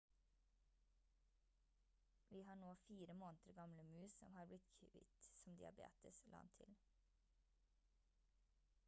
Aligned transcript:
«vi 2.29 2.41
har 2.47 2.55
nå 2.61 2.71
4 2.85 3.13
måneder 3.19 3.53
gamle 3.59 3.83
mus 3.89 4.13
som 4.23 4.33
har 4.39 4.47
blitt 4.53 4.73
kvitt 4.79 5.21
son 5.29 5.61
diabetes» 5.61 6.23
la 6.33 6.37
han 6.41 6.51
til 6.57 6.75